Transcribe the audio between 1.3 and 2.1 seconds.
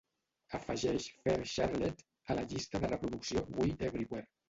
Charlotte